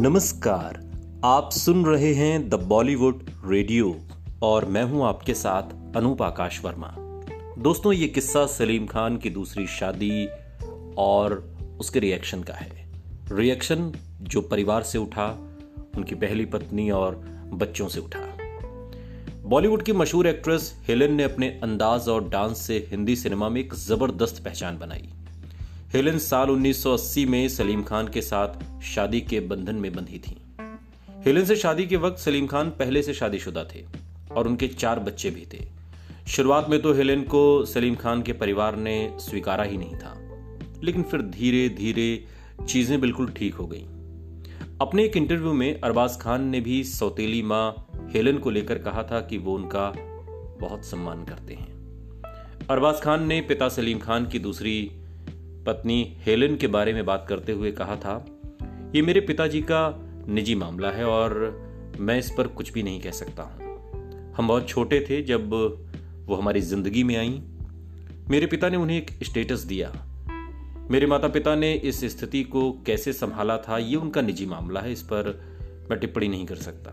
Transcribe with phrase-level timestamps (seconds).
[0.00, 0.76] नमस्कार,
[1.24, 3.96] आप सुन रहे हैं द बॉलीवुड रेडियो
[4.42, 6.94] और मैं हूँ आपके साथ अनूप आकाश वर्मा।
[7.58, 10.26] दोस्तों, ये किस्सा सलीम खान की दूसरी शादी
[10.98, 11.34] और
[11.80, 12.88] उसके रिएक्शन का है।
[13.32, 13.92] रिएक्शन
[14.22, 15.26] जो परिवार से उठा,
[15.96, 17.20] उनकी पहली पत्नी और
[17.52, 18.26] बच्चों से उठा।
[19.44, 23.74] बॉलीवुड की मशहूर एक्ट्रेस हेलेन ने अपने अंदाज और डांस से हिंदी सिनेमा में एक
[23.74, 25.08] ज़बरदस्त पहचान बनाई।
[25.94, 30.36] हेलेन साल 1980 में सलीम खान के साथ शादी के बंधन में बंधी थी।
[31.26, 33.84] हेलेन से शादी के वक्त सलीम खान पहले से शादीशुदा थे
[34.32, 35.64] और उनके चार बच्चे भी थे।
[36.28, 40.14] शुरुआत में तो हेलेन को सलीम खान के परिवार ने स्वीकारा ही नहीं था।
[40.84, 42.24] लेकिन फिर धीरे धीरे
[42.68, 43.82] चीज़ें बिल्कुल ठीक हो गई।
[44.80, 49.20] अपने एक इंटरव्यू में अरबाज खान ने भी सौतेली माँ हेलेन को लेकर कहा था
[49.20, 49.92] कि वो उनका
[50.60, 51.68] बहुत सम्मान करते हैं।
[52.70, 54.90] अरबाज खान ने पिता सलीम खान की दूसरी
[55.66, 58.24] पत्नी हेलेन के बारे में बात करते हुए कहा था,
[58.94, 59.80] ये मेरे पिताजी का
[60.28, 61.34] निजी मामला है और
[62.00, 65.50] मैं इस पर कुछ भी नहीं कह सकता हूँ। हम बहुत छोटे थे जब
[66.26, 67.40] वो हमारी ज़िंदगी में आई।
[68.28, 69.92] मेरे पिता ने उन्हें एक स्टेटस दिया।
[70.90, 74.92] मेरे माता पिता ने इस स्थिति को कैसे संभाला था, ये उनका निजी मामला है,
[74.92, 75.32] इस पर
[75.90, 76.90] मैं टिप्पणी नहीं कर सकता।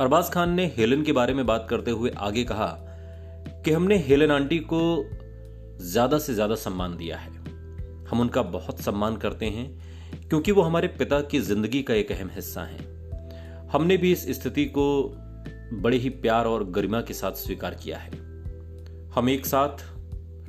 [0.00, 2.66] अरबाज खान ने हेलन के बारे में बात करते हुए आगे कहा
[3.64, 4.80] कि हमने हेलन आंटी को
[5.82, 7.30] ज़्यादा से ज़्यादा सम्मान दिया है।
[8.10, 9.66] हम उनका बहुत सम्मान करते हैं,
[10.28, 14.64] क्योंकि वो हमारे पिता की ज़िंदगी का एक अहम हिस्सा हैं। हमने भी इस स्थिति
[14.64, 14.84] को
[15.72, 18.10] बड़े ही प्यार और गरिमा के साथ स्वीकार किया है।
[19.14, 19.84] हम एक साथ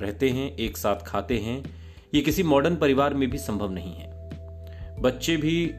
[0.00, 1.62] रहते हैं, एक साथ खाते हैं।
[2.14, 5.70] ये किसी मॉडर्न परिवार में भी संभव नहीं है। बच्चे भी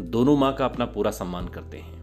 [0.00, 1.99] दोनों माँ का अपना पूरा सम्मान करते हैं।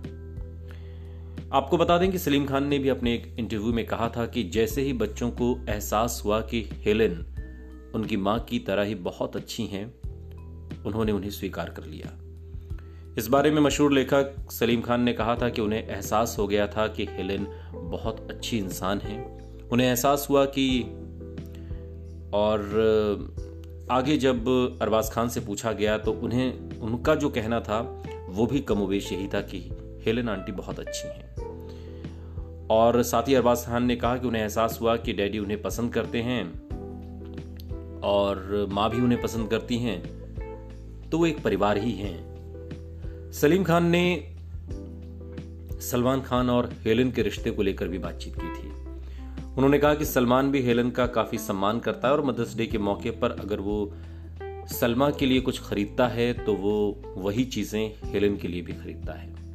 [1.54, 4.44] आपको बता दें कि सलीम खान ने भी अपने एक इंटरव्यू में कहा था कि
[4.44, 7.14] जैसे ही बच्चों को एहसास हुआ कि हेलेन
[7.96, 9.86] उनकी माँ की तरह ही बहुत अच्छी हैं,
[10.84, 12.18] उन्होंने उन्हें स्वीकार कर लिया।
[13.18, 16.68] इस बारे में मशहूर लेखक सलीम खान ने कहा था कि उन्हें एहसास हो गया
[16.68, 19.40] था कि हेलेन बहुत अच्छी इंसान है।
[19.72, 20.82] उन्हें एहसास हुआ कि
[22.34, 22.60] और
[23.92, 24.48] आगे जब
[24.82, 29.28] अरबाज खान से पूछा गया तो उन्हें, उनका जो कहना था, वो भी कमोवेश यही
[29.28, 29.70] था कि
[30.08, 31.36] हेलेन आंटी बहुत अच्छी हैं।
[32.72, 35.94] और साथ ही अरबाज खान ने कहा कि उन्हें एहसास हुआ कि डैडी उन्हें पसंद
[35.94, 36.44] करते हैं
[38.04, 40.00] और माँ भी उन्हें पसंद करती हैं
[41.10, 44.04] तो वो एक परिवार ही हैं। सलीम खान ने
[45.82, 48.70] सलमान खान और हेलन के रिश्ते को लेकर भी बातचीत की थी।
[49.48, 52.78] उन्होंने कहा कि सलमान भी हेलन का काफ़ी सम्मान करता है और मदर्स डे के
[52.78, 53.94] मौके पर अगर वो
[54.72, 56.76] सलमा के लिए कुछ खरीदता है तो वो
[57.18, 59.47] वही चीज़ें हेलन के लिए भी खरीदता है।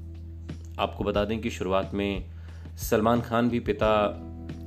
[0.83, 2.25] आपको बता दें कि शुरुआत में
[2.77, 4.19] सलमान खान भी पिता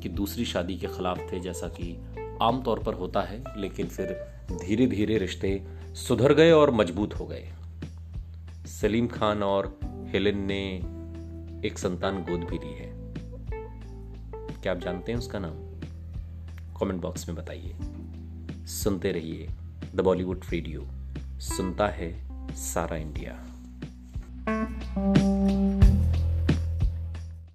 [0.03, 1.99] की दूसरी शादी के खिलाफ थे, जैसा कि
[2.41, 4.07] आमतौर पर होता है, लेकिन फिर
[4.51, 7.53] धीरे धीरे रिश्ते सुधर गए और मज़बूत हो गए।
[8.65, 10.77] सलीम खान और हेलेन ने
[11.67, 12.91] एक संतान गोद भी ली है।
[14.61, 15.55] क्या आप जानते हैं उसका नाम?
[16.79, 17.75] कमेंट बॉक्स में बताइए।
[18.65, 19.49] सुनते रहिए
[19.95, 20.85] द बॉलीवुड रेडियो।
[21.39, 23.45] सुनता है सारा इंडिया।